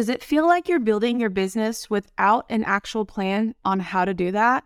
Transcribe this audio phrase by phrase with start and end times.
[0.00, 4.14] Does it feel like you're building your business without an actual plan on how to
[4.14, 4.64] do that?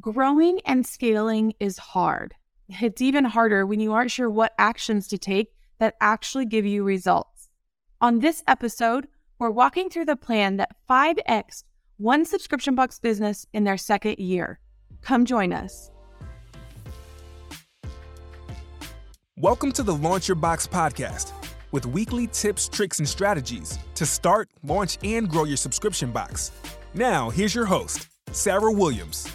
[0.00, 2.34] Growing and scaling is hard.
[2.68, 6.82] It's even harder when you aren't sure what actions to take that actually give you
[6.82, 7.48] results.
[8.00, 9.06] On this episode,
[9.38, 11.62] we're walking through the plan that 5x
[11.98, 14.58] one subscription box business in their second year.
[15.02, 15.92] Come join us.
[19.36, 21.32] Welcome to the Launch Your Box podcast
[21.74, 26.52] with weekly tips, tricks, and strategies to start, launch, and grow your subscription box.
[26.94, 29.26] Now, here's your host, Sarah Williams.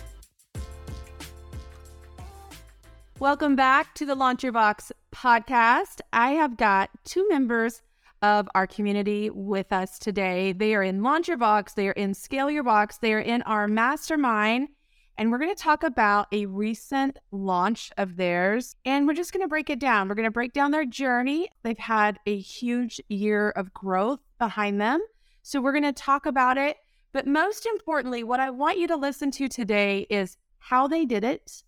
[3.19, 5.99] Welcome back to the Launch Your Box podcast.
[6.13, 7.81] I have got two members
[8.21, 10.53] of our community with us today.
[10.53, 13.41] They are in Launch Your Box, they are in Scale Your Box, they are in
[13.41, 14.69] our mastermind.
[15.19, 18.77] And we're going to talk about a recent launch of theirs.
[18.85, 20.07] And we're just going to break it down.
[20.07, 21.49] We're going to break down their journey.
[21.61, 25.01] They've had a huge year of growth behind them.
[25.41, 26.77] So we're going to talk about it.
[27.11, 31.25] But most importantly, what I want you to listen to today is how they did
[31.25, 31.63] it,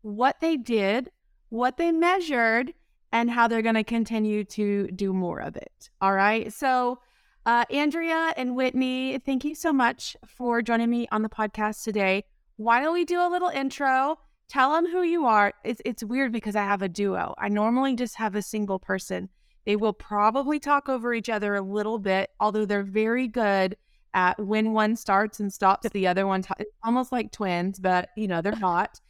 [0.00, 1.10] what they did,
[1.50, 2.72] what they measured,
[3.12, 5.90] and how they're going to continue to do more of it.
[6.00, 6.50] All right.
[6.50, 7.00] So,
[7.44, 12.24] uh, Andrea and Whitney, thank you so much for joining me on the podcast today
[12.56, 14.18] why don't we do a little intro?
[14.48, 15.52] Tell them who you are.
[15.64, 17.34] It's, it's weird because I have a duo.
[17.38, 19.28] I normally just have a single person.
[19.64, 23.76] They will probably talk over each other a little bit, although they're very good
[24.12, 26.42] at when one starts and stops the other one.
[26.42, 29.00] T- it's almost like twins, but you know, they're not.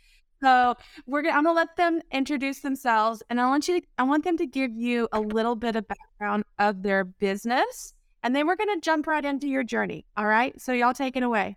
[0.43, 0.75] So
[1.07, 4.25] we're gonna, I'm gonna let them introduce themselves, and I want you to, I want
[4.25, 8.57] them to give you a little bit of background of their business, and then we're
[8.57, 10.05] gonna jump right into your journey.
[10.17, 11.57] All right, so y'all take it away.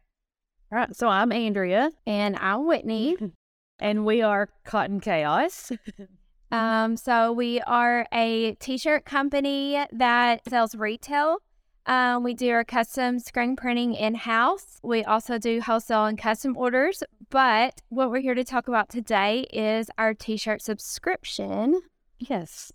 [0.70, 0.94] All right.
[0.94, 1.92] So I'm Andrea.
[2.06, 3.16] And I'm Whitney.
[3.80, 5.72] and we are Cotton Chaos.
[6.52, 11.38] um, so we are a t-shirt company that sells retail.
[11.86, 14.80] Um, we do our custom screen printing in-house.
[14.84, 17.02] We also do wholesale and custom orders.
[17.30, 21.80] But what we're here to talk about today is our t-shirt subscription.
[22.20, 22.74] Yes.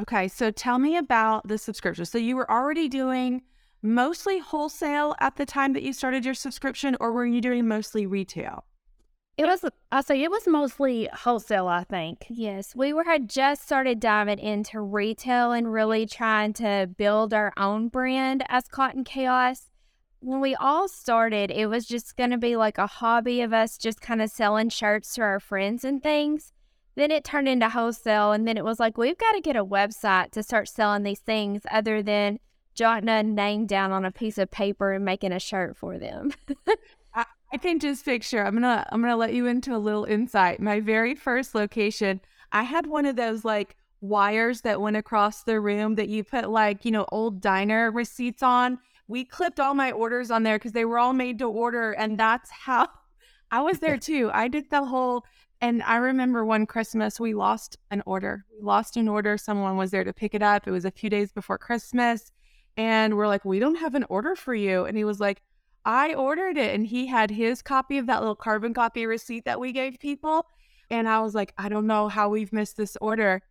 [0.00, 0.28] Okay.
[0.28, 2.04] So tell me about the subscription.
[2.04, 3.42] So you were already doing
[3.82, 8.06] mostly wholesale at the time that you started your subscription, or were you doing mostly
[8.06, 8.64] retail?
[9.38, 11.66] It was, I say, it was mostly wholesale.
[11.66, 12.26] I think.
[12.28, 17.52] Yes, we were had just started diving into retail and really trying to build our
[17.56, 19.70] own brand as Cotton Chaos.
[20.20, 23.76] When we all started, it was just going to be like a hobby of us
[23.76, 26.52] just kind of selling shirts to our friends and things.
[26.94, 29.64] Then it turned into wholesale, and then it was like we've got to get a
[29.64, 32.38] website to start selling these things other than
[32.74, 36.32] jotting a name down on a piece of paper and making a shirt for them.
[37.14, 38.44] I, I can just picture.
[38.44, 40.60] I'm gonna I'm gonna let you into a little insight.
[40.60, 45.60] My very first location, I had one of those like wires that went across the
[45.60, 48.78] room that you put like you know old diner receipts on.
[49.08, 52.18] We clipped all my orders on there because they were all made to order, and
[52.18, 52.88] that's how
[53.50, 54.30] I was there too.
[54.32, 55.24] I did the whole.
[55.60, 58.44] And I remember one Christmas we lost an order.
[58.52, 59.38] We lost an order.
[59.38, 60.66] Someone was there to pick it up.
[60.66, 62.32] It was a few days before Christmas
[62.76, 64.84] and we're like, we don't have an order for you.
[64.84, 65.42] And he was like,
[65.84, 66.74] I ordered it.
[66.74, 70.46] And he had his copy of that little carbon copy receipt that we gave people.
[70.90, 73.42] And I was like, I don't know how we've missed this order.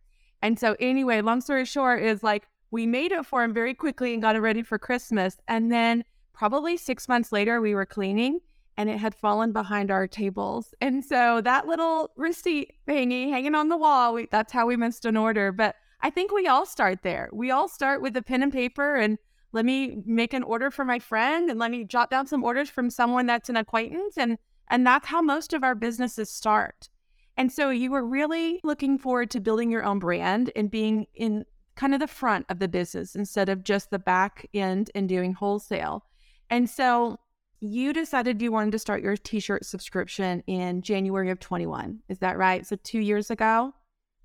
[0.42, 4.12] And so, anyway, long story short, is like we made it for him very quickly
[4.12, 5.36] and got it ready for Christmas.
[5.46, 8.40] And then, probably six months later, we were cleaning
[8.76, 10.74] and it had fallen behind our tables.
[10.80, 15.04] And so, that little receipt thingy hanging on the wall, we, that's how we missed
[15.04, 15.52] an order.
[15.52, 17.28] But I think we all start there.
[17.32, 19.18] We all start with a pen and paper and
[19.52, 22.68] let me make an order for my friend and let me jot down some orders
[22.68, 26.88] from someone that's an acquaintance and and that's how most of our businesses start.
[27.36, 31.44] And so you were really looking forward to building your own brand and being in
[31.74, 35.34] kind of the front of the business instead of just the back end and doing
[35.34, 36.04] wholesale.
[36.48, 37.18] And so
[37.60, 42.00] you decided you wanted to start your t-shirt subscription in January of 21.
[42.08, 42.66] Is that right?
[42.66, 43.74] So 2 years ago?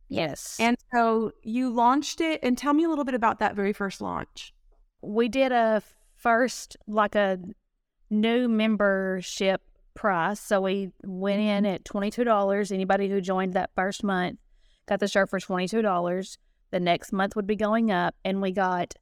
[0.09, 0.57] Yes.
[0.59, 4.01] And so you launched it, and tell me a little bit about that very first
[4.01, 4.53] launch.
[5.01, 5.81] We did a
[6.15, 7.39] first, like a
[8.09, 9.61] new membership
[9.93, 10.39] price.
[10.39, 11.73] So we went in mm-hmm.
[11.73, 12.71] at $22.
[12.71, 14.39] Anybody who joined that first month
[14.87, 16.37] got the shirt for $22.
[16.71, 18.93] The next month would be going up, and we got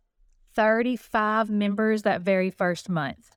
[0.56, 3.36] 35 members that very first month.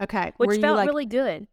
[0.00, 0.32] Okay.
[0.36, 1.46] Which felt like really good.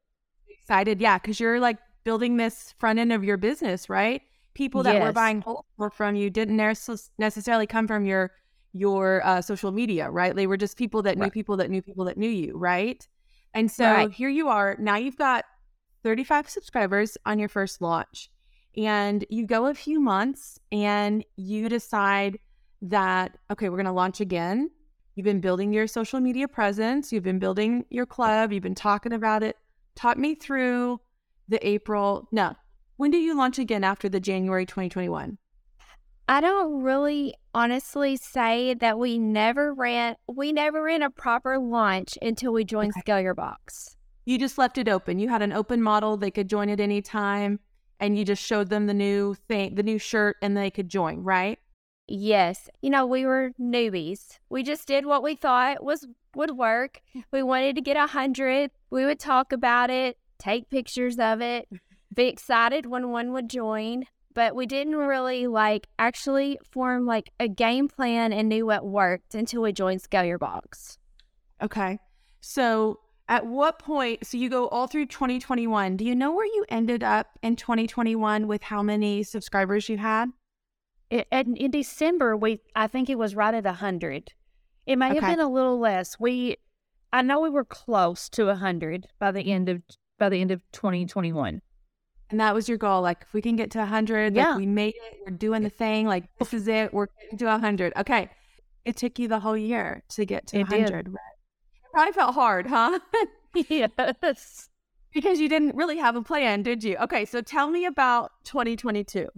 [0.50, 1.02] Excited.
[1.02, 1.18] Yeah.
[1.20, 4.22] Cause you're like building this front end of your business, right?
[4.56, 5.04] People that yes.
[5.04, 8.32] were buying wholesale from you didn't necessarily come from your
[8.74, 10.36] your uh, social media, right?
[10.36, 11.32] They were just people that knew right.
[11.32, 13.08] people that knew people that knew you, right?
[13.54, 14.12] And so right.
[14.12, 14.76] here you are.
[14.80, 15.46] Now you've got
[16.04, 18.30] 35 subscribers on your first launch,
[18.76, 22.40] and you go a few months and you decide
[22.82, 24.72] that okay, we're going to launch again.
[25.16, 29.14] You've been building your social media presence, you've been building your club, you've been talking
[29.14, 29.56] about it.
[29.96, 31.00] Talk me through
[31.48, 32.28] the April.
[32.34, 32.56] No,
[32.98, 35.38] when do you launch again after the January 2021?
[36.28, 42.18] I don't really honestly say that we never ran we never ran a proper launch
[42.22, 43.02] until we joined okay.
[43.02, 43.96] Scale Your Box.
[44.26, 45.20] You just left it open.
[45.20, 47.60] You had an open model, they could join at any time
[48.00, 51.20] and you just showed them the new thing, the new shirt and they could join,
[51.20, 51.60] right?
[52.08, 52.70] Yes.
[52.82, 54.40] You know, we were newbies.
[54.50, 57.02] We just did what we thought was would work.
[57.14, 57.22] Hmm.
[57.32, 58.72] We wanted to get a hundred.
[58.90, 61.68] We would talk about it, take pictures of it,
[62.16, 64.06] be excited when one would join.
[64.34, 69.34] But we didn't really like actually form like a game plan and knew what worked
[69.34, 70.98] until we joined Scale Your Box.
[71.62, 72.00] Okay.
[72.42, 76.66] So at what point so you go all through 2021 do you know where you
[76.70, 80.30] ended up in 2021 with how many subscribers you had
[81.10, 84.32] it, in, in december we i think it was right at 100
[84.86, 85.16] it may okay.
[85.16, 86.56] have been a little less we
[87.12, 89.82] i know we were close to 100 by the end of
[90.18, 91.62] by the end of 2021
[92.36, 94.50] and that was your goal like if we can get to 100 yeah.
[94.50, 97.46] like we made it we're doing the thing like this is it we're getting to
[97.46, 98.30] 100 okay
[98.84, 101.14] it took you the whole year to get to it 100 did.
[101.14, 101.36] right
[101.96, 103.00] probably felt hard, huh?
[103.70, 104.70] yes.
[105.14, 106.98] Because you didn't really have a plan, did you?
[106.98, 109.30] Okay, so tell me about 2022.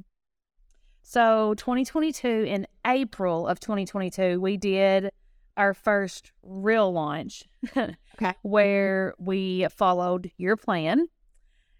[1.03, 5.11] So, 2022, in April of 2022, we did
[5.55, 7.43] our first real launch.
[7.77, 8.33] okay.
[8.41, 11.07] Where we followed your plan.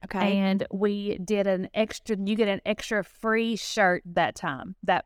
[0.05, 0.38] Okay.
[0.38, 5.05] And we did an extra, you get an extra free shirt that time, that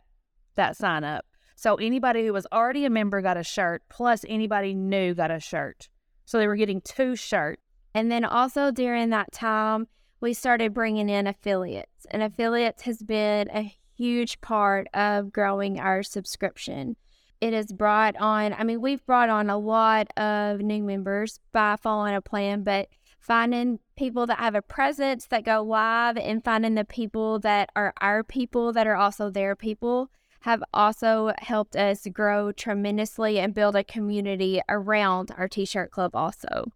[0.55, 1.25] that sign up.
[1.55, 5.39] So anybody who was already a member got a shirt, plus anybody new got a
[5.39, 5.89] shirt.
[6.25, 7.61] So they were getting two shirts.
[7.93, 9.88] And then also during that time,
[10.21, 16.03] we started bringing in affiliates, and affiliates has been a huge part of growing our
[16.03, 16.95] subscription.
[17.41, 21.75] It has brought on, I mean, we've brought on a lot of new members by
[21.75, 22.88] following a plan, but
[23.21, 27.94] finding people that have a presence that go live and finding the people that are
[28.01, 30.09] our people that are also their people
[30.41, 36.15] have also helped us grow tremendously and build a community around our t shirt club,
[36.15, 36.71] also.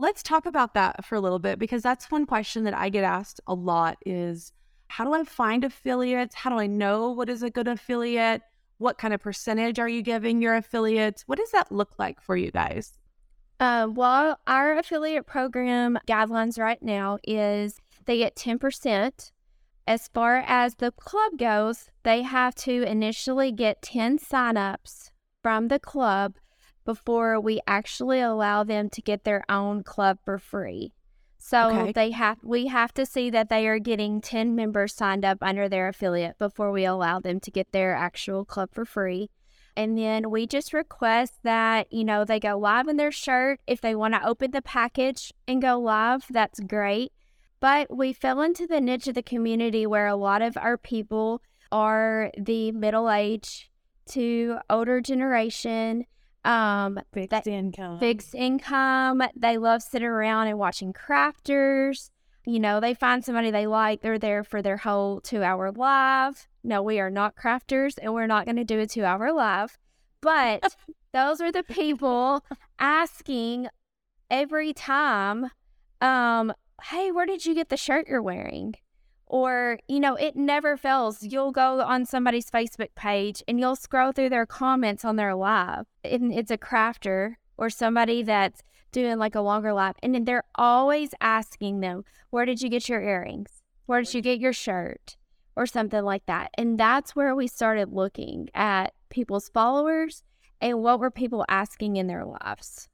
[0.00, 3.04] Let's talk about that for a little bit because that's one question that I get
[3.04, 4.52] asked a lot is
[4.88, 6.34] how do I find affiliates?
[6.34, 8.42] How do I know what is a good affiliate?
[8.78, 11.22] What kind of percentage are you giving your affiliates?
[11.26, 12.98] What does that look like for you guys?
[13.60, 19.30] Uh, well, our affiliate program guidelines right now is they get 10%
[19.90, 25.10] as far as the club goes, they have to initially get 10 signups
[25.42, 26.36] from the club
[26.84, 30.92] before we actually allow them to get their own club for free.
[31.38, 31.92] So okay.
[31.92, 35.68] they have we have to see that they are getting 10 members signed up under
[35.68, 39.28] their affiliate before we allow them to get their actual club for free.
[39.76, 43.60] And then we just request that, you know, they go live in their shirt.
[43.66, 47.12] If they want to open the package and go live, that's great.
[47.60, 51.42] But we fell into the niche of the community where a lot of our people
[51.70, 53.70] are the middle age
[54.10, 56.06] to older generation.
[56.44, 57.98] Um, fixed income.
[57.98, 59.22] Fixed income.
[59.36, 62.10] They love sitting around and watching crafters.
[62.46, 66.48] You know, they find somebody they like, they're there for their whole two hour live.
[66.62, 69.78] No, we are not crafters and we're not going to do a two hour live.
[70.20, 70.76] But
[71.12, 72.44] those are the people
[72.78, 73.68] asking
[74.30, 75.50] every time
[76.00, 76.52] um
[76.82, 78.74] hey, where did you get the shirt you're wearing?
[79.26, 81.22] Or, you know, it never fails.
[81.22, 85.86] You'll go on somebody's Facebook page and you'll scroll through their comments on their live.
[86.02, 89.94] And it's a crafter or somebody that's doing like a longer live.
[90.02, 93.62] And they're always asking them, where did you get your earrings?
[93.86, 95.16] Where did you get your shirt?
[95.60, 96.52] Or something like that.
[96.54, 100.22] And that's where we started looking at people's followers
[100.58, 102.88] and what were people asking in their lives.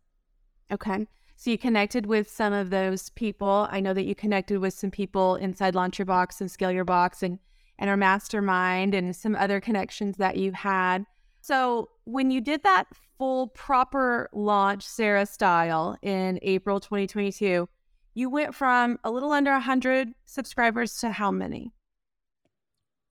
[0.72, 1.06] Okay.
[1.36, 3.68] So you connected with some of those people.
[3.70, 6.84] I know that you connected with some people inside Launch Your Box and Scale Your
[6.84, 7.38] Box and,
[7.78, 11.06] and our mastermind and some other connections that you had.
[11.42, 17.68] So when you did that full proper launch Sarah style in April 2022,
[18.14, 21.72] you went from a little under 100 subscribers to how many?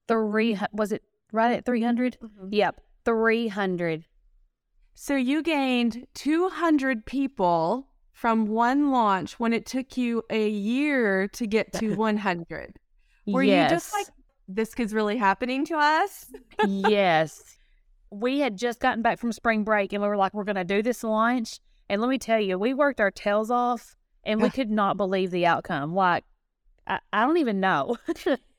[0.07, 2.17] Three, was it right at 300?
[2.21, 2.47] Mm-hmm.
[2.51, 4.05] Yep, 300.
[4.93, 11.45] So you gained 200 people from one launch when it took you a year to
[11.45, 12.79] get to 100?
[13.27, 13.69] Were yes.
[13.69, 14.07] you just like,
[14.47, 16.31] this is really happening to us?
[16.65, 17.41] yes.
[18.11, 20.63] We had just gotten back from spring break and we were like, we're going to
[20.63, 21.59] do this launch.
[21.89, 25.31] And let me tell you, we worked our tails off and we could not believe
[25.31, 25.93] the outcome.
[25.93, 26.23] Like,
[26.87, 27.97] I, I don't even know.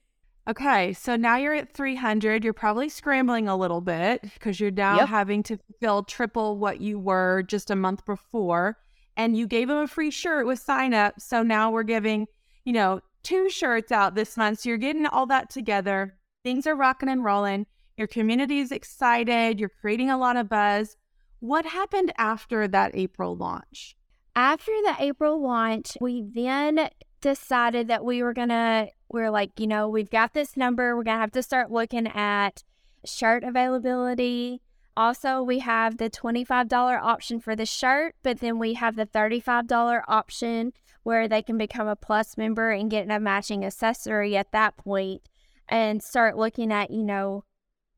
[0.48, 2.44] Okay, so now you're at 300.
[2.44, 5.08] You're probably scrambling a little bit because you're now Yep.
[5.08, 8.78] having to fill triple what you were just a month before.
[9.16, 11.20] And you gave them a free shirt with sign up.
[11.20, 12.26] So now we're giving,
[12.64, 14.60] you know, two shirts out this month.
[14.60, 16.16] So you're getting all that together.
[16.44, 17.66] Things are rocking and rolling.
[17.96, 19.58] Your community is excited.
[19.58, 20.96] You're creating a lot of buzz.
[21.40, 23.96] What happened after that April launch?
[24.36, 26.88] After the April launch, we then
[27.26, 30.96] decided that we were to, we're like, you know, we've got this number.
[30.96, 32.62] We're to have to start looking at
[33.04, 34.62] shirt availability.
[34.96, 40.02] Also, we have the $25 option for the shirt, but then we have the $35
[40.06, 44.76] option where they can become a plus member and get a matching accessory at that
[44.76, 45.22] point
[45.68, 47.42] and start looking at, you know,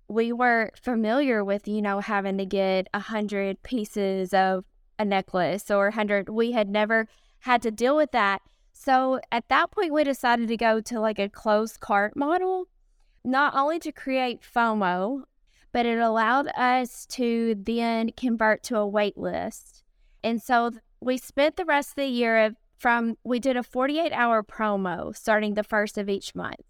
[0.08, 4.64] we weren't familiar with, you know, having to get a hundred pieces of
[4.98, 6.30] a necklace or a hundred.
[6.30, 7.06] We had never
[7.40, 8.40] had to deal with that.
[8.80, 12.68] So at that point, we decided to go to like a closed cart model,
[13.24, 15.24] not only to create FOMO,
[15.72, 19.82] but it allowed us to then convert to a wait list.
[20.22, 20.70] And so
[21.00, 25.14] we spent the rest of the year of from we did a 48 hour promo
[25.14, 26.62] starting the first of each month.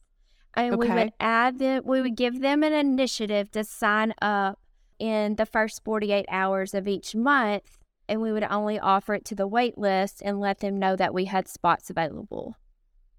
[0.55, 4.59] And we would add them we would give them an initiative to sign up
[4.99, 9.35] in the first 48 hours of each month and we would only offer it to
[9.35, 12.57] the wait list and let them know that we had spots available.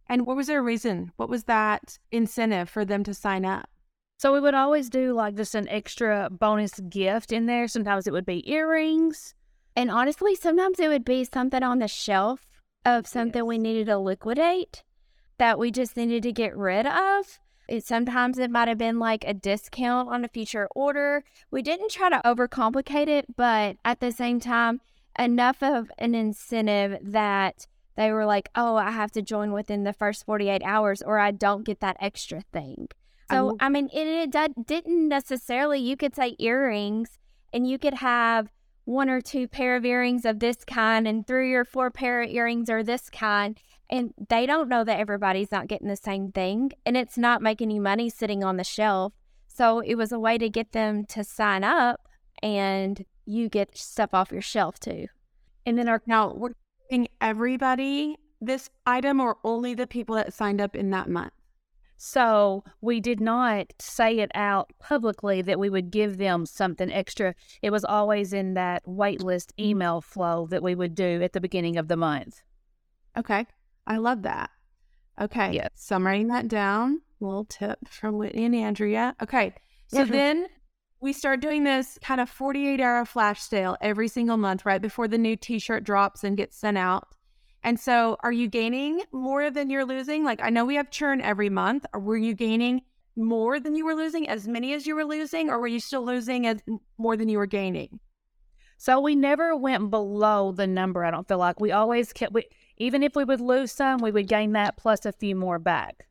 [0.07, 1.11] And what was their reason?
[1.17, 3.69] What was that incentive for them to sign up?
[4.17, 7.67] So we would always do like just an extra bonus gift in there.
[7.67, 9.35] Sometimes it would be earrings.
[9.75, 12.45] And honestly, sometimes it would be something on the shelf
[12.83, 14.83] of something we needed to liquidate
[15.37, 17.39] that we just needed to get rid of.
[17.69, 21.23] It, sometimes it might have been like a discount on a future order.
[21.51, 24.81] We didn't try to overcomplicate it, but at the same time,
[25.17, 29.93] enough of an incentive that they were like, oh, I have to join within the
[29.93, 32.87] first 48 hours or I don't get that extra thing.
[33.29, 37.19] So, I mean, it, it did- didn't necessarily, you could say earrings
[37.53, 38.51] and you could have
[38.85, 42.29] one or two pair of earrings of this kind and three or four pair of
[42.29, 43.59] earrings are this kind.
[43.89, 46.71] And they don't know that everybody's not getting the same thing.
[46.85, 49.13] And it's not making you money sitting on the shelf.
[49.47, 52.07] So it was a way to get them to sign up
[52.43, 55.07] and you get stuff off your shelf too.
[55.65, 56.53] And then our Now, we're
[56.89, 61.33] giving everybody this item or only the people that signed up in that month?
[61.97, 67.35] So we did not say it out publicly that we would give them something extra.
[67.61, 69.65] It was always in that waitlist mm-hmm.
[69.65, 72.41] email flow that we would do at the beginning of the month.
[73.17, 73.45] Okay.
[73.89, 74.51] I love that.
[75.19, 75.51] Okay.
[75.53, 75.71] Yes.
[75.75, 77.01] So I'm writing that down.
[77.19, 79.15] Little tip from Whitney and Andrea.
[79.21, 79.53] Okay.
[79.87, 80.05] So Yeah.
[80.05, 80.47] then
[81.01, 85.07] we start doing this kind of 48 hour flash sale every single month, right before
[85.07, 87.07] the new t shirt drops and gets sent out.
[87.63, 90.23] And so are you gaining more than you're losing?
[90.23, 91.85] Like I know we have churn every month.
[91.93, 92.83] Were you gaining
[93.17, 96.05] more than you were losing, as many as you were losing, or were you still
[96.05, 96.59] losing as
[96.97, 97.99] more than you were gaining?
[98.77, 101.03] So we never went below the number.
[101.03, 102.31] I don't feel like we always kept.
[102.31, 102.45] We,
[102.79, 106.07] even if we would lose some, we would gain that plus a few more back.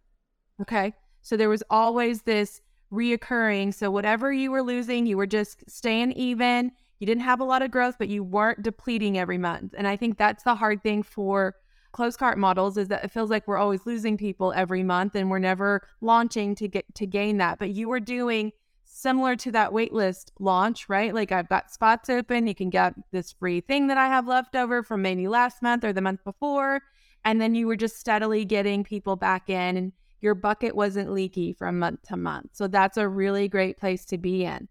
[0.60, 0.92] Okay.
[1.22, 2.60] So there was always this
[2.92, 3.74] reoccurring.
[3.74, 6.72] So whatever you were losing, you were just staying even.
[7.00, 9.74] You didn't have a lot of growth, but you weren't depleting every month.
[9.76, 11.54] And I think that's the hard thing for
[11.92, 15.30] closed cart models is that it feels like we're always losing people every month and
[15.30, 17.58] we're never launching to get to gain that.
[17.58, 18.52] But you were doing
[18.98, 21.14] similar to that waitlist launch, right?
[21.14, 22.46] Like I've got spots open.
[22.48, 25.84] You can get this free thing that I have left over from maybe last month
[25.84, 26.80] or the month before.
[27.24, 31.52] And then you were just steadily getting people back in and your bucket wasn't leaky
[31.52, 32.50] from month to month.
[32.54, 34.68] So that's a really great place to be in.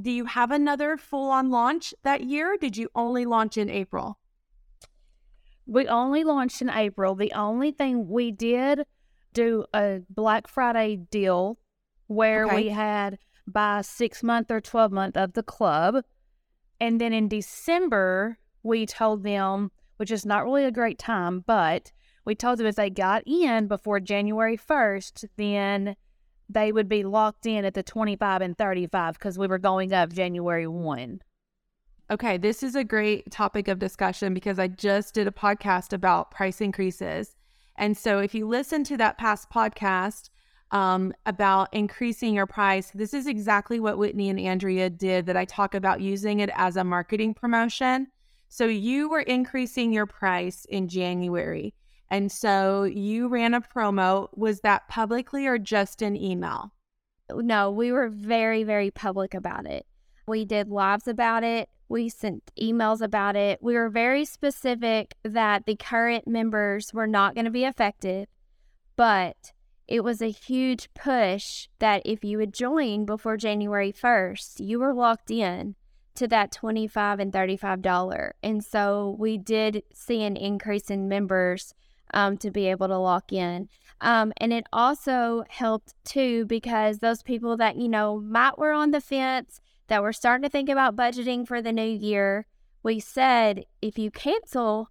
[0.00, 2.56] Do you have another full on launch that year?
[2.60, 4.18] Did you only launch in April?
[5.66, 7.14] We only launched in April.
[7.14, 8.86] The only thing we did
[9.32, 11.58] do a Black Friday deal
[12.06, 12.56] where Okay.
[12.56, 16.04] we had buy six month or 12 month of the club.
[16.80, 21.92] And then in December, we told them, which is not really a great time, but
[22.24, 25.96] we told them if they got in before January 1st, then
[26.48, 30.12] they would be locked in at the 25 and 35 because we were going up
[30.12, 31.20] January 1.
[32.10, 36.30] Okay, this is a great topic of discussion because I just did a podcast about
[36.30, 37.34] price increases.
[37.76, 40.28] And so if you listen to that past podcast
[40.70, 45.44] um, about increasing your price, this is exactly what Whitney and Andrea did that I
[45.44, 48.08] talk about using it as a marketing promotion.
[48.48, 51.74] So you were increasing your price in January.
[52.10, 54.28] And so you ran a promo.
[54.36, 56.72] Was that publicly or just in email?
[57.30, 59.86] No, we were very, very public about it.
[60.26, 61.68] We did lives about it.
[61.88, 63.62] We sent emails about it.
[63.62, 68.28] We were very specific that the current members were not going to be affected.
[68.96, 69.52] But
[69.86, 74.94] it was a huge push that if you would join before January 1st, you were
[74.94, 75.74] locked in
[76.14, 78.30] to that 25 and $35.
[78.42, 81.74] And so we did see an increase in members
[82.12, 83.68] um, to be able to lock in.
[84.00, 88.90] Um, and it also helped too because those people that, you know, might were on
[88.90, 92.46] the fence, that were starting to think about budgeting for the new year,
[92.82, 94.90] we said if you cancel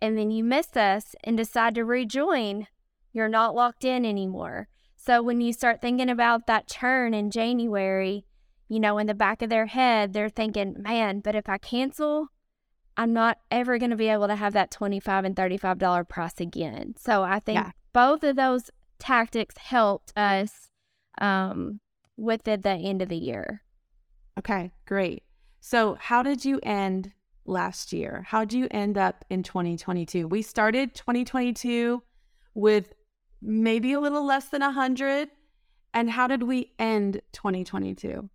[0.00, 2.66] and then you miss us and decide to rejoin,
[3.12, 4.68] you're not locked in anymore.
[4.96, 8.24] So when you start thinking about that churn in January,
[8.68, 12.28] you know, in the back of their head, they're thinking, man, but if I cancel,
[12.96, 16.94] I'm not ever going to be able to have that 25 and $35 price again.
[16.98, 17.70] So I think yeah.
[17.92, 20.68] both of those tactics helped us
[21.18, 21.80] um,
[22.16, 23.62] with the, the end of the year.
[24.38, 25.22] Okay, great.
[25.60, 27.12] So, how did you end
[27.44, 28.24] last year?
[28.28, 30.28] How did you end up in 2022?
[30.28, 32.02] We started 2022
[32.54, 32.94] with
[33.42, 35.28] maybe a little less than 100.
[35.92, 38.28] And how did we end 2022?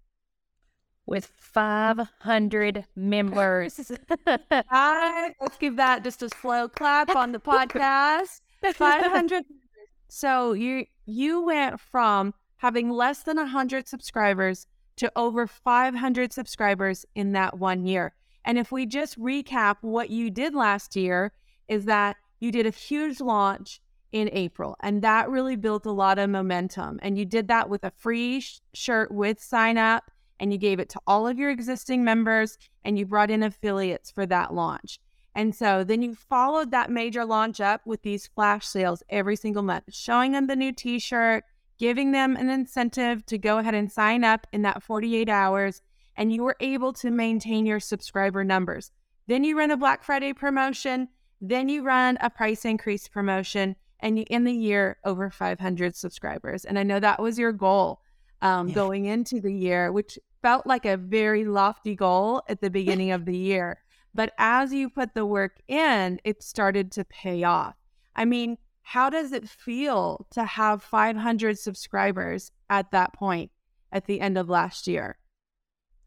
[1.06, 3.92] With 500 members.
[4.28, 8.42] right, let's give that just a slow clap on the podcast.
[8.74, 9.46] 500.
[10.08, 14.66] so you you went from having less than 100 subscribers
[14.98, 18.14] to over 500 subscribers in that one year.
[18.44, 21.32] And if we just recap what you did last year
[21.68, 23.82] is that you did a huge launch
[24.16, 24.78] in April.
[24.80, 27.00] And that really built a lot of momentum.
[27.02, 30.80] And you did that with a free sh- shirt with sign up, and you gave
[30.80, 35.02] it to all of your existing members, and you brought in affiliates for that launch.
[35.36, 39.64] And so then you followed that major launch up with these flash sales every single
[39.64, 41.44] month, showing them the new t shirt,
[41.78, 45.82] giving them an incentive to go ahead and sign up in that 48 hours.
[46.16, 48.92] And you were able to maintain your subscriber numbers.
[49.28, 51.10] Then you run a Black Friday promotion.
[51.42, 53.76] Then you run a price increase promotion
[54.06, 56.64] and you end the year over 500 subscribers.
[56.64, 58.02] And I know that was your goal
[58.44, 58.76] um, yeah.
[58.76, 63.26] going into the year, which felt like a very lofty goal at the beginning of
[63.26, 63.80] the year.
[64.14, 67.74] But as you put the work in, it started to pay off.
[68.16, 73.50] I mean, how does it feel to have 500 subscribers at that point
[73.92, 75.18] at the end of last year?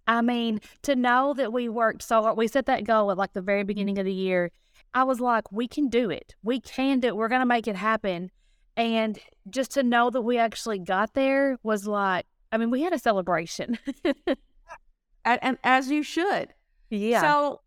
[0.06, 3.32] I mean, to know that we worked so hard, we set that goal at like
[3.32, 4.52] the very beginning of the year
[4.94, 6.34] I was like, we can do it.
[6.42, 7.16] We can do it.
[7.16, 8.30] We're going to make it happen.
[8.76, 9.18] And
[9.50, 12.98] just to know that we actually got there was like, I mean, we had a
[12.98, 13.78] celebration.
[14.04, 16.54] and, and, as you should.
[16.90, 17.20] Yeah.
[17.20, 17.60] So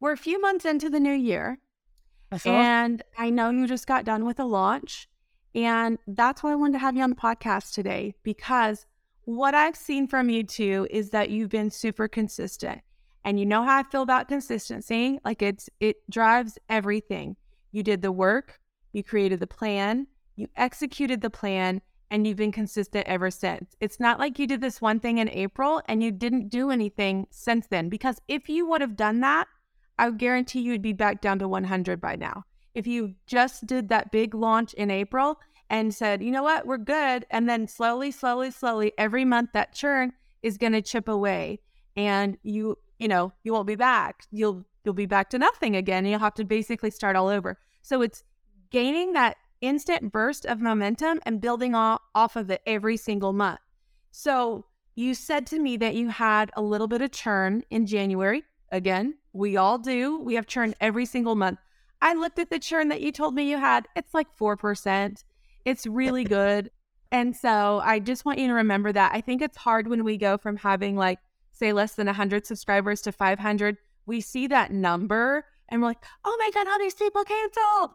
[0.00, 1.58] we're a few months into the new year.
[2.50, 5.08] And I know you just got done with a launch.
[5.54, 8.86] And that's why I wanted to have you on the podcast today because
[9.24, 12.80] what I've seen from you too is that you've been super consistent.
[13.24, 15.18] And you know how I feel about consistency.
[15.24, 17.36] Like it's it drives everything.
[17.72, 18.58] You did the work,
[18.92, 20.06] you created the plan,
[20.36, 23.76] you executed the plan, and you've been consistent ever since.
[23.80, 27.26] It's not like you did this one thing in April and you didn't do anything
[27.30, 27.88] since then.
[27.88, 29.46] Because if you would have done that,
[29.98, 32.44] I guarantee you would be back down to 100 by now.
[32.74, 36.78] If you just did that big launch in April and said, you know what, we're
[36.78, 37.26] good.
[37.30, 41.60] And then slowly, slowly, slowly, every month that churn is going to chip away.
[41.96, 44.24] And you you know, you won't be back.
[44.30, 46.04] You'll you'll be back to nothing again.
[46.04, 47.58] You'll have to basically start all over.
[47.82, 48.22] So it's
[48.70, 53.60] gaining that instant burst of momentum and building off, off of it every single month.
[54.10, 58.44] So you said to me that you had a little bit of churn in January.
[58.70, 60.18] Again, we all do.
[60.18, 61.58] We have churn every single month.
[62.02, 63.88] I looked at the churn that you told me you had.
[63.96, 65.24] It's like 4%.
[65.64, 66.70] It's really good.
[67.12, 69.12] And so I just want you to remember that.
[69.14, 71.18] I think it's hard when we go from having like
[71.60, 76.36] say less than 100 subscribers to 500, we see that number and we're like, oh
[76.40, 77.90] my God, all these people canceled.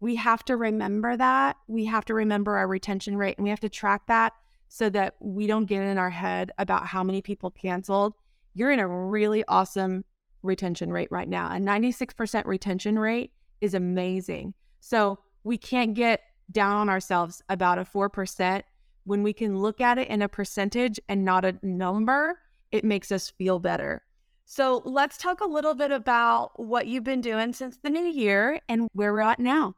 [0.00, 1.56] We have to remember that.
[1.68, 4.32] We have to remember our retention rate and we have to track that
[4.68, 8.14] so that we don't get in our head about how many people canceled.
[8.54, 10.04] You're in a really awesome
[10.42, 11.48] retention rate right now.
[11.48, 14.54] A 96% retention rate is amazing.
[14.80, 18.62] So we can't get down on ourselves about a 4%
[19.04, 22.38] when we can look at it in a percentage and not a number
[22.74, 24.02] it makes us feel better.
[24.44, 28.60] So let's talk a little bit about what you've been doing since the new year
[28.68, 29.76] and where we're at now.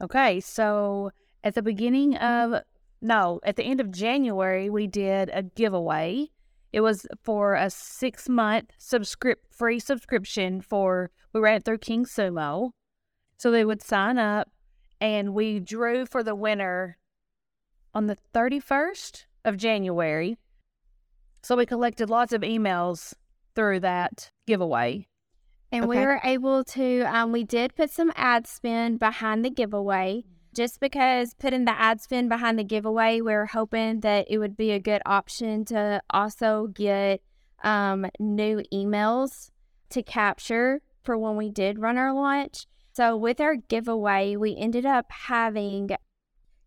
[0.00, 1.10] Okay, so
[1.44, 2.54] at the beginning mm-hmm.
[2.54, 2.62] of
[3.02, 6.28] no, at the end of January, we did a giveaway.
[6.72, 12.06] It was for a six month subscript free subscription for we ran it through King
[12.06, 12.70] Sumo.
[13.36, 14.48] So they would sign up
[15.02, 16.96] and we drew for the winner
[17.92, 20.38] on the 31st of January.
[21.42, 23.14] So we collected lots of emails
[23.54, 25.08] through that giveaway.
[25.72, 25.98] And okay.
[25.98, 30.24] we were able to, um, we did put some ad spend behind the giveaway.
[30.54, 34.54] just because putting the ad spend behind the giveaway, we are hoping that it would
[34.56, 37.22] be a good option to also get
[37.64, 39.50] um, new emails
[39.88, 42.66] to capture for when we did run our launch.
[42.92, 45.90] So with our giveaway, we ended up having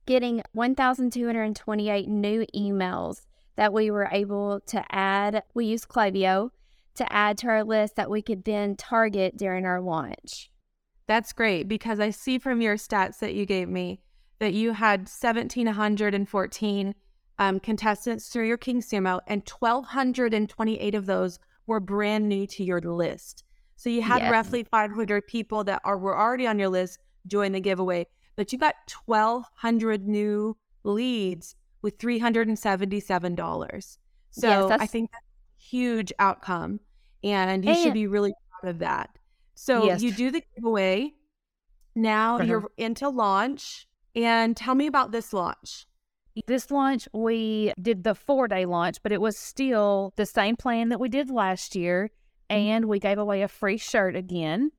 [0.07, 3.24] getting 1,228 new emails
[3.55, 5.43] that we were able to add.
[5.53, 6.51] We used Klaviyo
[6.95, 10.49] to add to our list that we could then target during our launch.
[11.07, 13.99] That's great because I see from your stats that you gave me
[14.39, 16.95] that you had 1,714
[17.37, 21.37] um, contestants through your King Sumo, and 1,228 of those
[21.67, 23.43] were brand new to your list.
[23.75, 24.31] So you had Yes.
[24.31, 28.59] roughly 500 people that are were already on your list join the giveaway, but you
[28.59, 31.55] got 1,200 new leads
[31.86, 33.98] with $377.
[34.32, 36.80] So Yes, I think that's a huge outcome,
[37.24, 39.12] and you should be really proud of that.
[39.54, 40.02] So Yes.
[40.02, 41.13] you do the giveaway.
[41.95, 42.43] Now Uh-huh.
[42.43, 45.86] you're into launch, and tell me about this launch.
[46.48, 50.89] This launch, we did the four day launch, but it was still the same plan
[50.89, 52.10] that we did last year.
[52.50, 54.71] And we gave away a free shirt again.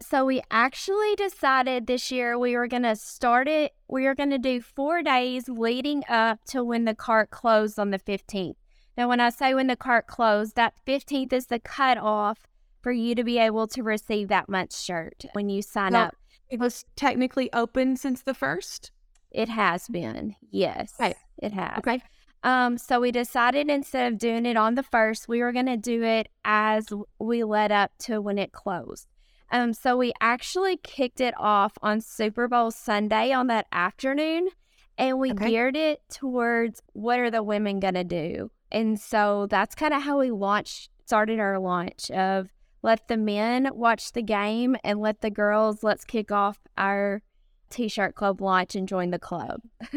[0.00, 3.72] So we actually decided this year we were going to start it.
[3.88, 7.90] We were going to do four days leading up to when the cart closed on
[7.90, 8.54] the 15th.
[8.96, 12.46] Now, when I say when the cart closed, that 15th is the cutoff
[12.80, 16.16] for you to be able to receive that month's shirt when you sign Now- up.
[16.50, 18.90] It was technically open since the first.
[19.30, 20.34] It has been.
[20.50, 20.94] Yes.
[20.98, 21.16] Right.
[21.36, 21.78] It has.
[21.78, 22.02] Okay.
[22.42, 25.76] Um, so we decided instead of doing it on the first, we were going to
[25.76, 26.86] do it as
[27.18, 29.06] we led up to when it closed.
[29.50, 34.48] Um, so we actually kicked it off on Super Bowl Sunday on that afternoon,
[34.96, 35.50] and we Okay.
[35.50, 38.50] geared it towards what are the women going to do.
[38.70, 42.48] And so that's kind of how we launched, started our launch of
[42.82, 47.22] let the men watch the game and let the girls, let's kick off our
[47.70, 49.62] t-shirt club launch and join the club.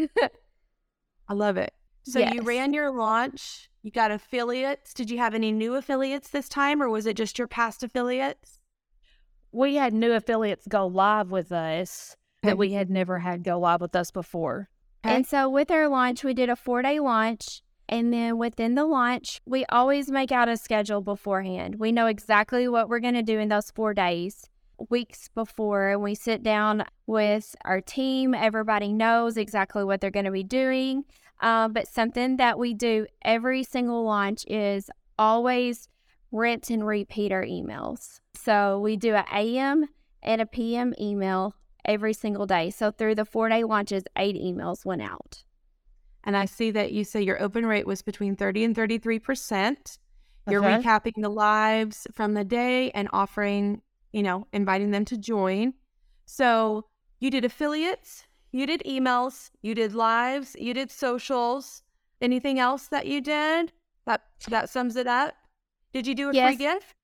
[1.27, 1.73] I love it.
[2.03, 3.69] So you ran your launch.
[3.83, 4.93] You got affiliates.
[4.93, 8.60] Did you have any new affiliates this time, or was it just your past affiliates?
[9.51, 13.81] We had new affiliates go live with us that we had never had go live
[13.81, 14.69] with us before.
[15.03, 17.61] And so with our launch, we did a four day launch.
[17.89, 21.75] And then within the launch, we always make out a schedule beforehand.
[21.75, 24.49] We know exactly what we're going to do in those four days,
[24.89, 25.89] weeks before.
[25.89, 28.33] And we sit down with our team.
[28.33, 31.03] Everybody knows exactly what they're going to be doing.
[31.41, 35.89] Um, but something that we do every single launch is always
[36.31, 38.20] rinse and repeat our emails.
[38.35, 39.85] So we do a AM
[40.23, 42.69] and a PM email every single day.
[42.69, 45.43] So through the four day launches, eight emails went out.
[46.23, 49.97] And I see that you say your open rate was between 30 and 33%.
[50.47, 50.77] You're Okay.
[50.77, 55.73] recapping the lives from the day and offering, you know, inviting them to join.
[56.25, 56.85] So
[57.19, 61.83] you did affiliates, you did emails, you did lives, you did socials.
[62.21, 63.71] Anything else that you did
[64.05, 65.33] that that sums it up?
[65.91, 66.57] Did you do a free Yes.
[66.57, 66.95] gift?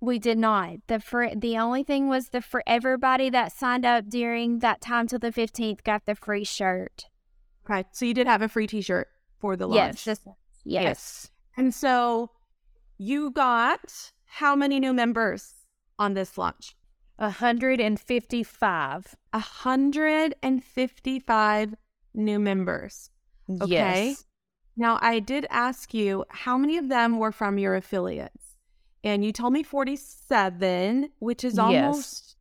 [0.00, 0.76] We did not.
[0.88, 5.06] The free, the only thing was the for everybody that signed up during that time
[5.06, 7.06] till the 15th got the free shirt.
[7.68, 7.84] Okay.
[7.92, 9.76] So you did have a free t-shirt for the launch.
[9.78, 10.04] Yes.
[10.04, 10.26] this-
[10.64, 11.30] yes.
[11.56, 12.30] And so
[12.98, 15.54] you got how many new members
[15.98, 16.76] on this launch?
[17.16, 19.16] 155.
[19.32, 21.74] 155
[22.14, 23.10] new members.
[23.50, 24.08] Okay.
[24.08, 24.24] Yes.
[24.76, 28.45] Now, I did ask you how many of them were from your affiliates,
[29.06, 32.34] and you told me 47, which is almost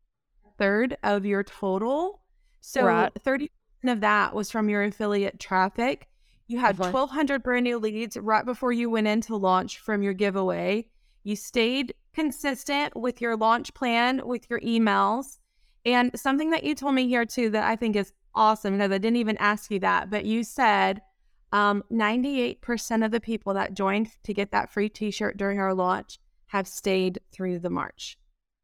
[0.44, 2.24] a third of your total.
[2.60, 3.14] So Right.
[3.24, 3.50] 30%
[3.86, 6.08] of that was from your affiliate traffic.
[6.48, 6.90] You had Okay.
[6.90, 10.88] 1,200 brand new leads right before you went into launch from your giveaway.
[11.24, 15.38] You stayed consistent with your launch plan, with your emails.
[15.86, 18.98] And something that you told me here too that I think is awesome because I
[18.98, 21.04] didn't even ask you that, but you said
[21.52, 25.76] um, 98% of the people that joined to get that free t shirt during our
[25.76, 26.18] launch
[26.56, 28.18] have stayed through the March.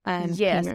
[0.06, 0.67] And Yes.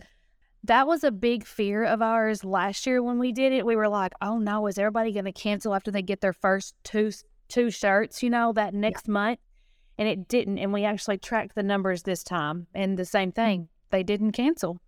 [0.64, 3.64] That was a big fear of ours last year when we did it.
[3.64, 6.74] We were like, "Oh no, is everybody going to cancel after they get their first
[6.82, 7.12] two
[7.48, 9.38] two shirts, you know, that next month?"
[9.96, 13.34] And it didn't, and we actually tracked the numbers this time, and the same hmm.
[13.34, 13.68] thing.
[13.90, 14.80] They didn't cancel.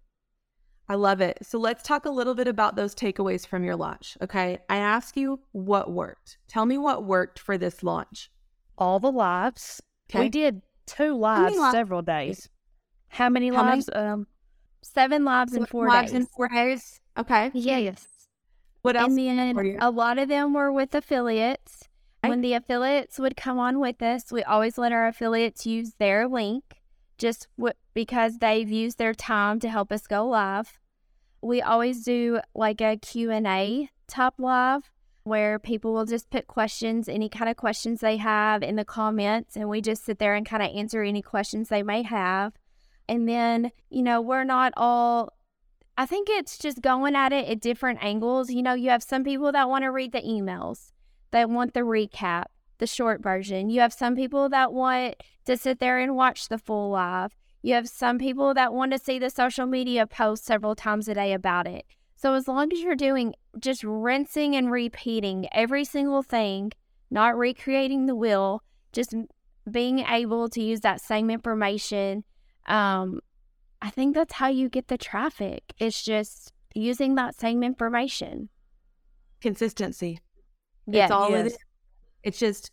[0.88, 1.38] I love it.
[1.42, 4.16] So let's talk a little bit about those takeaways from your launch.
[4.20, 4.58] Okay.
[4.68, 6.38] I ask you what worked.
[6.48, 8.30] Tell me what worked for this launch.
[8.78, 9.82] All the lives.
[10.10, 10.20] Okay.
[10.20, 12.48] We did two lives several days.
[13.08, 13.76] How many How many?
[13.76, 13.90] lives?
[13.94, 14.26] Um,
[14.82, 16.20] Seven lives in four Lives days.
[16.20, 17.00] in four days.
[17.18, 17.50] Okay.
[17.54, 18.06] Yes.
[18.82, 19.08] What else?
[19.16, 21.88] And then a lot of them were with affiliates.
[22.24, 26.26] When the affiliates would come on with us, we always let our affiliates use their
[26.28, 26.64] link
[27.16, 30.78] just w- because they've used their time to help us go live.
[31.42, 34.90] We always do like a Q&A top live
[35.28, 39.56] where people will just put questions, any kind of questions they have in the comments,
[39.56, 42.54] and we just sit there and kind of answer any questions they may have.
[43.08, 45.32] And then, you know, we're not all,
[45.96, 48.50] I think it's just going at it at different angles.
[48.50, 50.92] You know, you have some people that want to read the emails,
[51.30, 52.44] they want the recap,
[52.78, 53.70] the short version.
[53.70, 57.36] You have some people that want to sit there and watch the full live.
[57.62, 61.14] You have some people that want to see the social media post several times a
[61.14, 61.84] day about it.
[62.18, 66.72] So as long as you're doing just rinsing and repeating every single thing,
[67.12, 69.14] not recreating the wheel, just
[69.70, 72.24] being able to use that same information,
[72.66, 73.20] um,
[73.80, 75.72] I think that's how you get the traffic.
[75.78, 78.48] It's just using that same information.
[79.40, 80.18] Consistency.
[80.88, 81.40] Yeah, It's all yes.
[81.40, 81.58] it is.
[82.24, 82.72] It's just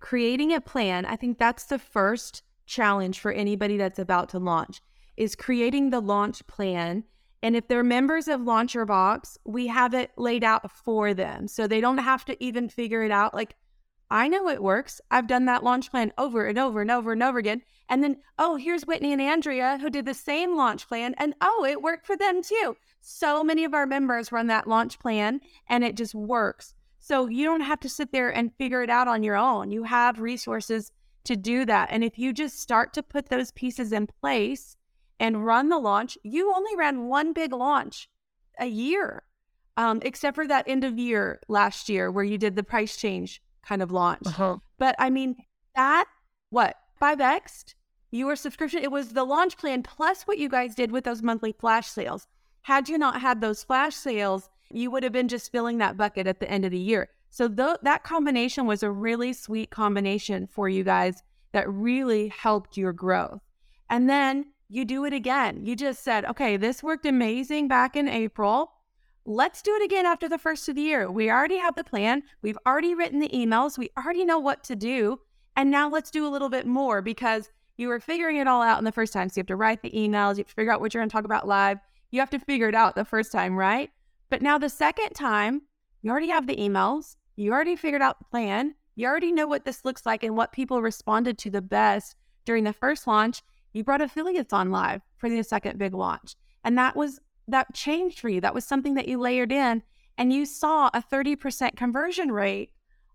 [0.00, 1.06] creating a plan.
[1.06, 4.80] I think that's the first challenge for anybody that's about to launch
[5.16, 7.04] is creating the launch plan.
[7.44, 11.46] And if they're members of Launch Your Box, we have it laid out for them.
[11.46, 13.34] So they don't have to even figure it out.
[13.34, 13.54] Like,
[14.10, 14.98] I know it works.
[15.10, 17.60] I've done that launch plan over and over and over and over again.
[17.90, 21.14] And then, oh, here's Whitney and Andrea who did the same launch plan.
[21.18, 22.78] And oh, it worked for them too.
[23.02, 26.72] So many of our members run that launch plan and it just works.
[26.98, 29.70] So you don't have to sit there and figure it out on your own.
[29.70, 30.92] You have resources
[31.24, 31.90] to do that.
[31.90, 34.78] And if you just start to put those pieces in place
[35.20, 38.08] and run the launch, you only ran one big launch
[38.58, 39.22] a year,
[39.76, 43.42] um, except for that end of year last year where you did the price change
[43.62, 44.26] kind of launch.
[44.26, 44.58] Uh-huh.
[44.78, 45.36] But I mean,
[45.74, 46.06] that,
[46.50, 47.74] what, 5X?
[48.10, 51.52] Your subscription, it was the launch plan plus what you guys did with those monthly
[51.52, 52.28] flash sales.
[52.62, 56.26] Had you not had those flash sales, you would have been just filling that bucket
[56.26, 57.08] at the end of the year.
[57.30, 61.22] So th- that combination was a really sweet combination for you guys
[61.52, 63.40] that really helped your growth.
[63.90, 65.64] And then you do it again.
[65.64, 68.72] You just said, okay, this worked amazing back in April.
[69.26, 71.10] Let's do it again after the first of the year.
[71.10, 72.22] We already have the plan.
[72.42, 73.78] We've already written the emails.
[73.78, 75.20] We already know what to do.
[75.56, 78.78] And now let's do a little bit more because you were figuring it all out
[78.78, 79.28] in the first time.
[79.28, 81.08] So you have to write the emails, you have to figure out what you're going
[81.08, 81.78] to talk about live.
[82.10, 83.90] You have to figure it out the first time, right?
[84.30, 85.62] But now the second time,
[86.02, 89.64] you already have the emails, you already figured out the plan, you already know what
[89.64, 93.42] this looks like and what people responded to the best during the first launch.
[93.74, 96.36] You brought affiliates on live for the second big launch.
[96.64, 98.40] And that was that changed for you.
[98.40, 99.82] That was something that you layered in
[100.16, 102.70] and you saw a 30% conversion rate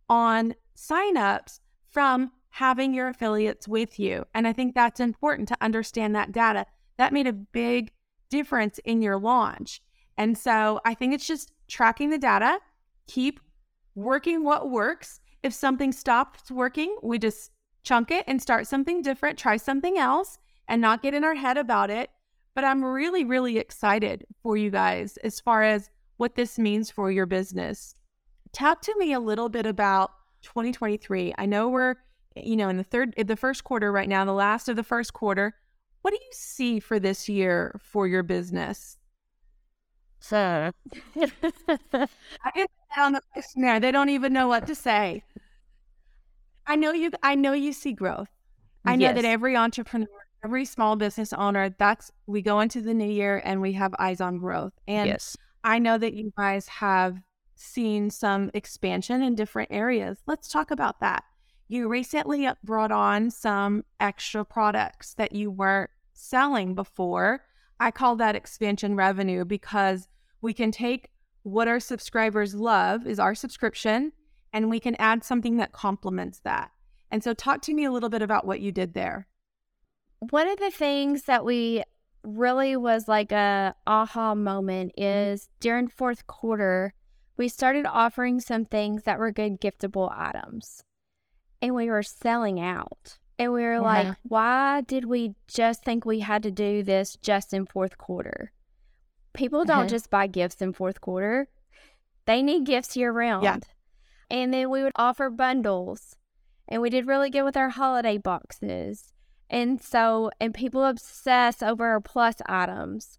[0.08, 4.26] on signups from having your affiliates with you.
[4.34, 6.66] And I think that's important to understand that data.
[6.98, 7.92] That made a big
[8.30, 9.82] difference in your launch.
[10.18, 12.60] And so I think it's just tracking the data,
[13.08, 13.40] keep
[13.96, 15.22] working what works.
[15.42, 17.52] If something stops working, we just
[17.84, 20.38] chunk it and start something different, try something else,
[20.68, 22.10] and not get in our head about it.
[22.56, 27.12] But I'm really, really excited for you guys as far as what this means for
[27.12, 27.96] your business.
[28.52, 30.12] Talk to me a little bit about
[30.42, 31.34] 2023.
[31.38, 31.96] I know we're,
[32.36, 34.84] you know, in the third, in the first quarter right now, the last of the
[34.84, 35.56] first quarter.
[36.02, 38.98] What do you see for this year for your business?
[40.20, 40.72] So,
[41.16, 43.80] I get on the questionnaire.
[43.80, 45.24] They don't even know what to say.
[46.70, 47.12] I know you.
[47.24, 48.30] I know you see growth.
[48.86, 50.08] I know that every entrepreneur,
[50.46, 54.22] every small business owner, that's we go into the new year and we have eyes
[54.22, 54.74] on growth.
[54.88, 55.36] And yes.
[55.64, 57.18] I know that you guys have
[57.56, 60.20] seen some expansion in different areas.
[60.28, 61.24] Let's talk about that.
[61.68, 67.42] You recently brought on some extra products that you weren't selling before.
[67.80, 70.08] I call that expansion revenue because
[70.42, 71.10] we can take
[71.44, 74.12] what our subscribers love is our subscription
[74.54, 76.72] and we can add something that complements that.
[77.12, 79.28] And so talk to me a little bit about what you did there.
[80.20, 81.82] one of the things that we
[82.24, 86.94] really was like a aha moment is during fourth quarter
[87.38, 90.84] we started offering some things that were good giftable items
[91.62, 94.16] and we were selling out and we were like Mhm.
[94.24, 98.52] why did we just think we had to do this just in fourth quarter
[99.32, 99.90] people don't Mhm.
[99.96, 101.48] just buy gifts in fourth quarter
[102.26, 103.66] they need gifts year round
[104.30, 106.16] and then we would offer bundles
[106.68, 109.12] and we did really good with our holiday boxes
[109.50, 113.18] and so, and people obsess over our plus items.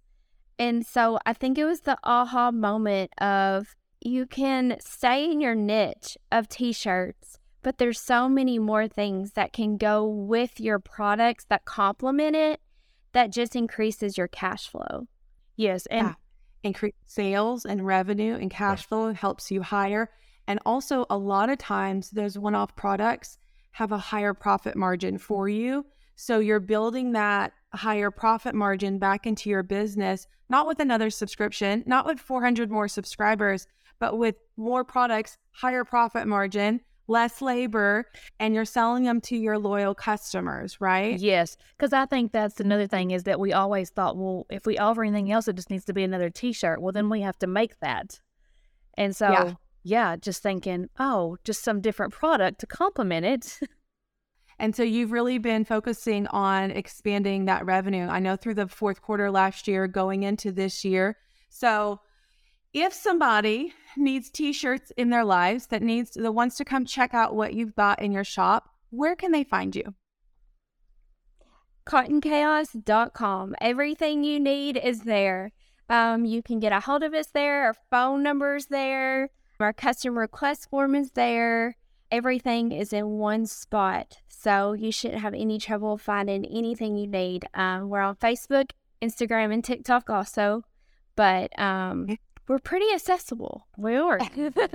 [0.58, 5.54] And so I think it was the aha moment of you can stay in your
[5.54, 10.78] niche of t shirts, but there's so many more things that can go with your
[10.78, 12.60] products that complement it
[13.12, 15.08] that just increases your cash flow.
[15.56, 15.86] Yes.
[15.86, 16.14] And Yeah.
[16.62, 20.10] increase sales and revenue and cash flow helps you hire.
[20.46, 23.38] And also, a lot of times, those one off products
[23.72, 25.87] have a higher profit margin for you.
[26.16, 31.85] So, you're building that higher profit margin back into your business, not with another subscription,
[31.87, 33.66] not with 400 more subscribers,
[34.00, 38.07] but with more products, higher profit margin, less labor,
[38.38, 41.18] and you're selling them to your loyal customers, right?
[41.18, 44.79] Yes, because I think that's another thing is that we always thought, well, if we
[44.79, 46.81] offer anything else, it just needs to be another T-shirt.
[46.81, 48.20] Well, then we have to make that,
[48.94, 53.60] and so yeah, yeah just thinking, oh, just some different product to complement it.
[54.62, 58.06] And so you've really been focusing on expanding that revenue.
[58.06, 61.16] I know through the fourth quarter last year, going into this year.
[61.48, 62.00] So
[62.72, 67.34] if somebody needs t-shirts in their lives that needs the wants to come check out
[67.34, 69.94] what you've got in your shop where can they find you
[71.86, 75.50] cottonchaos.com everything you need is there
[75.88, 80.18] um, you can get a hold of us there our phone numbers there our custom
[80.18, 81.76] request form is there
[82.10, 87.44] everything is in one spot so you shouldn't have any trouble finding anything you need
[87.54, 88.70] um, we're on facebook
[89.02, 90.62] instagram and tiktok also
[91.16, 92.16] but um,
[92.48, 93.66] we're pretty accessible.
[93.76, 94.18] We are.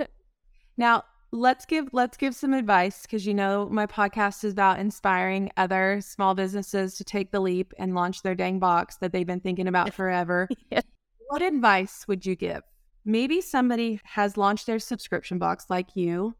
[0.76, 5.50] now, let's give let's give some advice because you know my podcast is about inspiring
[5.56, 9.40] other small businesses to take the leap and launch their dang box that they've been
[9.40, 10.48] thinking about forever.
[10.70, 10.80] yeah.
[11.28, 12.62] What advice would you give?
[13.06, 16.34] Maybe somebody has launched their subscription box like you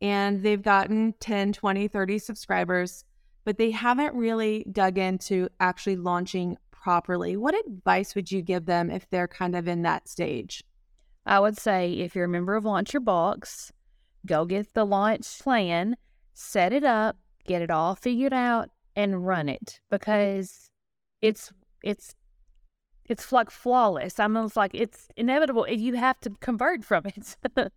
[0.00, 3.04] and they've gotten 10, 20, 30 subscribers,
[3.44, 8.92] but they haven't really dug into actually launching properly, what advice would you give them
[8.92, 10.62] if they're kind of in that stage?
[11.26, 13.72] I would say if you're a member of Launch Your Box,
[14.24, 15.96] go get the launch plan,
[16.34, 20.70] set it up, get it all figured out, and run it because
[21.20, 22.14] it's it's
[23.10, 24.18] it's like flawless.
[24.18, 27.36] I'm almost like it's inevitable you have to convert from it.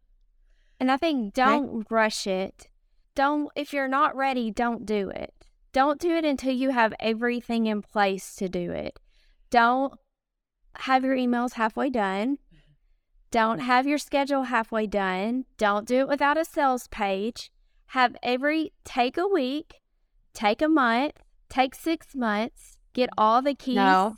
[0.80, 1.88] and I think don't okay.
[1.90, 2.68] rush it.
[3.16, 5.34] Don't if you're not ready, don't do it.
[5.72, 9.00] Don't do it until you have everything in place to do it.
[9.50, 9.94] Don't
[10.76, 12.38] have your emails halfway done.
[13.32, 15.46] Don't have your schedule halfway done.
[15.58, 17.52] Don't do it without a sales page.
[17.88, 19.76] Have every, take a week,
[20.34, 21.14] take a month,
[21.50, 23.76] take six months, get all the keys.
[23.76, 24.16] No,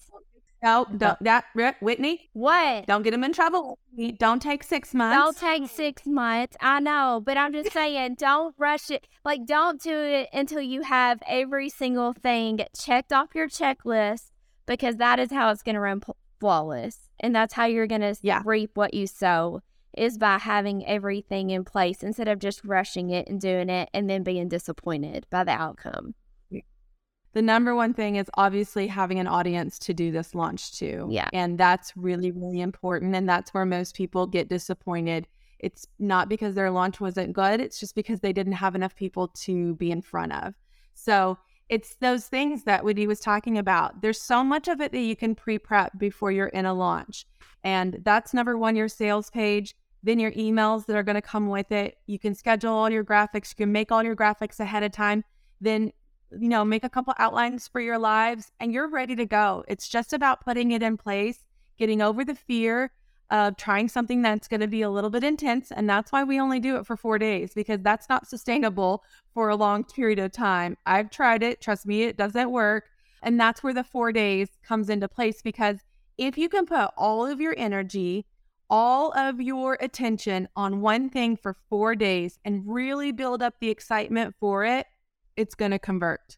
[0.64, 1.46] no, don't, that,
[1.82, 2.30] Whitney.
[2.34, 2.86] What?
[2.86, 3.80] Don't get him in trouble.
[4.18, 5.18] Don't take six months.
[5.18, 6.56] Don't take six months.
[6.62, 9.08] I know, but I'm just saying, don't rush it.
[9.26, 14.32] Like, don't do it until you have every single thing checked off your checklist
[14.66, 16.02] because that is how it's going to run
[16.40, 17.10] flawless.
[17.20, 18.42] And that's how you're going to yeah.
[18.46, 19.62] reap what you sow
[19.98, 24.10] is by having everything in place instead of just rushing it and doing it and
[24.10, 26.16] then being disappointed by the outcome
[27.34, 31.08] the number one thing is obviously having an audience to do this launch to.
[31.10, 31.30] Yeah.
[31.34, 33.16] And that's really, really important.
[33.16, 35.28] And that's where most people get disappointed.
[35.60, 39.28] It's not because their launch wasn't good, it's just because they didn't have enough people
[39.30, 40.56] to be in front of.
[40.94, 41.38] So
[41.70, 44.02] it's those things that Woody was talking about.
[44.02, 47.26] There's so much of it that you can pre prep before you're in a launch.
[47.64, 51.48] And that's number one, your sales page, then your emails that are going to come
[51.48, 51.98] with it.
[52.08, 55.24] You can schedule all your graphics, you can make all your graphics ahead of time.
[55.62, 55.94] Then
[56.40, 59.64] you know, make a couple outlines for your lives and you're ready to go.
[59.68, 61.44] It's just about putting it in place,
[61.78, 62.92] getting over the fear
[63.30, 65.72] of trying something that's going to be a little bit intense.
[65.72, 69.50] And that's why we only do it for four days because that's not sustainable for
[69.50, 70.78] a long period of time.
[70.86, 71.62] I've tried it.
[71.62, 72.90] Trust me, it doesn't work.
[73.24, 75.78] And that's where the four days comes into place because
[76.18, 78.26] if you can put all of your energy,
[78.70, 83.70] all of your attention on one thing for four days and really build up the
[83.70, 84.88] excitement for it,
[85.42, 86.38] it's going to convert.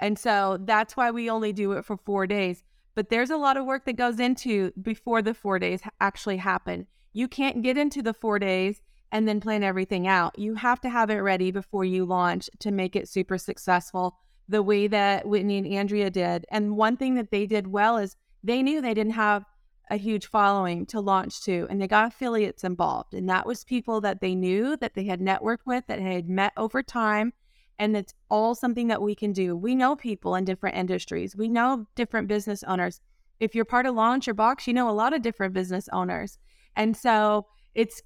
[0.00, 2.62] And so that's why we only do it for four days.
[2.94, 6.86] But there's a lot of work that goes into before the four days actually happen.
[7.12, 8.80] You can't get into the four days
[9.12, 10.38] and then plan everything out.
[10.38, 14.16] You have to have it ready before you launch to make it super successful
[14.48, 16.44] the way that Whitney and Andrea did.
[16.50, 19.44] And one thing that they did well is they knew they didn't have
[19.90, 23.14] a huge following to launch to, and they got affiliates involved.
[23.14, 26.52] And that was people that they knew that they had networked with, that had met
[26.56, 27.32] over time,
[27.78, 29.56] and it's all something that we can do.
[29.56, 33.00] We know people in different industries, we know different business owners.
[33.40, 36.38] If you're part of Launch Your Box, you know a lot of different business owners.
[36.76, 38.00] And so it's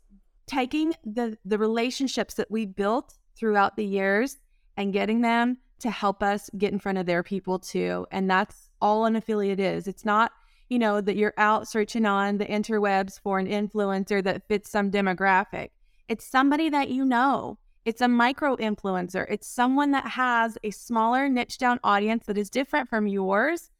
[0.47, 4.39] taking the, the relationships that we built throughout the years
[4.77, 8.07] and getting them to help us get in front of their people too.
[8.11, 9.87] And that's all an affiliate is.
[9.87, 10.33] It's not,
[10.69, 14.91] you know, that you're out searching on the interwebs for an influencer that fits some
[14.91, 15.71] demographic.
[16.09, 17.59] It's somebody that you know
[17.89, 19.25] it's a micro influencer.
[19.31, 23.71] It's someone that has a smaller niche down audience that is different from yours.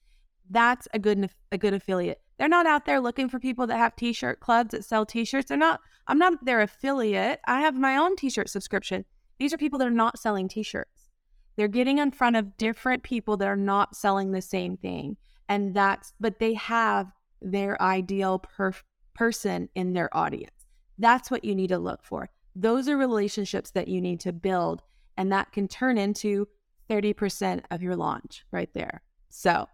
[0.49, 2.23] That's a good a good affiliate.
[2.39, 5.49] They're not out there looking for people that have t-shirt clubs that sell t-shirts.
[5.49, 7.41] They're not I'm not their affiliate.
[7.47, 9.05] I have my own t-shirt subscription.
[9.39, 11.11] These are people that are not selling t-shirts.
[11.57, 15.19] They're getting in front of different people that are not selling the same thing.
[15.51, 18.73] And that's, but they have their ideal per-
[19.13, 20.65] person in their audience.
[20.97, 22.31] That's what you need to look for.
[22.61, 24.83] Those are relationships that you need to build,
[25.17, 26.49] and that can turn into
[26.91, 29.03] 30% of your launch right there.
[29.29, 29.69] So,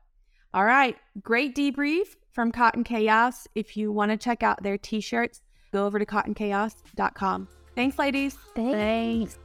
[0.53, 3.49] all right, great debrief from Cotton Chaos.
[3.55, 5.41] If you want to check out their t shirts,
[5.73, 7.49] go over to cottonchaos.com.
[7.75, 8.37] Thanks, ladies.
[8.55, 9.39] Thanks.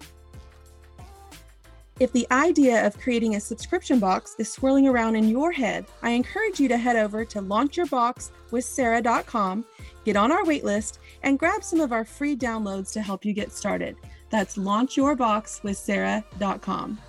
[2.02, 6.10] If the idea of creating a subscription box is swirling around in your head, I
[6.12, 9.66] encourage you to head over to launchyourboxwithsarah.com,
[10.10, 13.52] get on our waitlist, and grab some of our free downloads to help you get
[13.52, 13.96] started.
[14.32, 17.00] That's launchyourboxwithsarah.com.